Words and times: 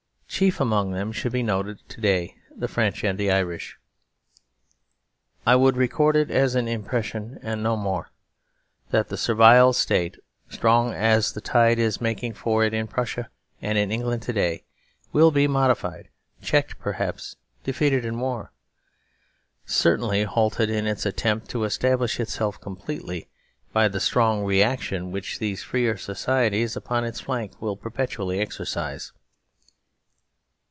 Chief 0.33 0.61
among 0.61 0.91
them 0.91 1.11
should 1.11 1.33
be 1.33 1.43
noted 1.43 1.87
to 1.89 2.01
day 2.01 2.35
the 2.55 2.69
French 2.69 3.03
and 3.03 3.19
the 3.19 3.29
Irish. 3.29 3.77
I 5.45 5.55
would 5.55 5.77
record 5.77 6.15
it 6.15 6.31
as 6.31 6.55
an 6.55 6.67
impression 6.67 7.37
and 7.43 7.61
no 7.61 7.75
more 7.75 8.11
that 8.89 9.09
the 9.09 9.17
Servile 9.17 9.71
State, 9.73 10.17
strong 10.49 10.93
as 10.93 11.33
the 11.33 11.41
tide 11.41 11.77
is 11.77 12.01
making 12.01 12.33
for 12.33 12.63
it 12.63 12.73
in 12.73 12.87
Prussia 12.87 13.29
and 13.61 13.77
in 13.77 13.91
England 13.91 14.23
to 14.23 14.33
day, 14.33 14.63
will 15.11 15.29
be 15.29 15.47
modified, 15.47 16.07
checked, 16.41 16.79
perhaps 16.79 17.35
defeated 17.63 18.03
in 18.03 18.17
war, 18.19 18.51
certainly 19.65 20.23
halted 20.23 20.69
ll 20.69 20.73
CONCLUSION 20.73 20.85
in 20.87 20.91
its 20.91 21.05
attempt 21.05 21.49
to 21.49 21.65
establish 21.65 22.19
itself 22.19 22.59
completely, 22.59 23.27
by 23.73 23.87
the 23.87 23.99
strong 23.99 24.43
reaction 24.43 25.11
which 25.11 25.37
these 25.37 25.61
freer 25.61 25.97
societies 25.97 26.75
upon 26.77 27.03
its 27.03 27.19
flank 27.19 27.61
will 27.61 27.75
perpetually 27.75 28.39
exercise. 28.39 29.11